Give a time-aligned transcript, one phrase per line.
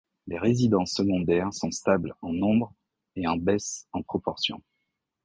[0.25, 2.73] Les résidences secondaires sont stables en nombre
[3.15, 4.59] et en baisse en proportion.